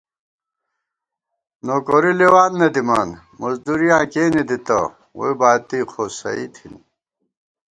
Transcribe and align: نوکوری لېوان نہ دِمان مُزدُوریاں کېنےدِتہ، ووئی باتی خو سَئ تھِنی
نوکوری 1.65 2.11
لېوان 2.19 2.51
نہ 2.59 2.67
دِمان 2.73 3.09
مُزدُوریاں 3.39 4.03
کېنےدِتہ، 4.11 4.79
ووئی 5.17 5.33
باتی 5.39 5.79
خو 5.91 6.03
سَئ 6.19 6.41
تھِنی 6.53 6.79